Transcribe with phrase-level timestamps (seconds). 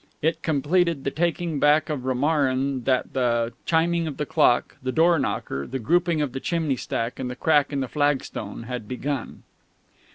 [0.19, 5.67] It completed the taking back of Romarin that the chiming of the clock, the doorknocker,
[5.69, 9.43] the grouping of the chimney stack and the crack in the flagstone had begun.